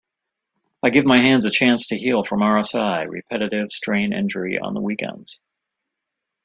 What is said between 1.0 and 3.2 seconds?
my hands a chance to heal from RSI